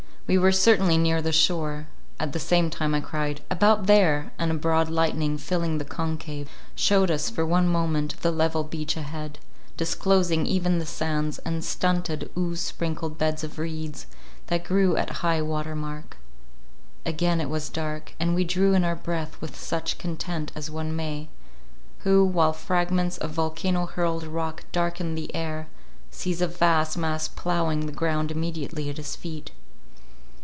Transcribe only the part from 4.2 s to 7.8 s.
and a broad lightning filling the concave, shewed us for one